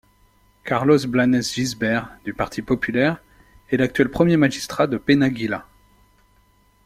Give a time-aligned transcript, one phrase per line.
[0.63, 3.21] Carlos Blanes Gisbert, du Parti Populaire,
[3.69, 5.67] est l'actuel premier magistrat de Penàguila.